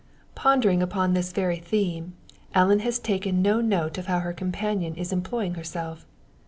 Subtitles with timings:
[0.33, 2.13] Pondering upon this very theme,
[2.55, 6.07] Ellen has taken no note of how her companion is employing herself.